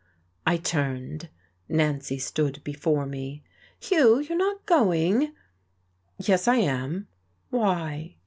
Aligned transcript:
I 0.47 0.57
turned. 0.57 1.29
Nancy 1.69 2.17
stood 2.17 2.63
before 2.63 3.05
me. 3.05 3.43
"Hugh, 3.79 4.17
you're 4.19 4.35
not 4.35 4.65
going!" 4.65 5.33
"Yes, 6.17 6.47
I 6.47 6.55
am." 6.55 7.07
"Why?" 7.51 8.15